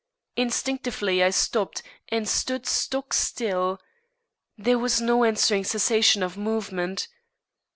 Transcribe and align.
Instinctively 0.35 1.23
I 1.23 1.29
stopped 1.29 1.83
and 2.09 2.27
stood 2.27 2.65
stock 2.65 3.13
still. 3.13 3.79
There 4.57 4.79
was 4.79 4.99
no 4.99 5.23
answering 5.23 5.63
cessation 5.63 6.23
of 6.23 6.35
movement. 6.37 7.07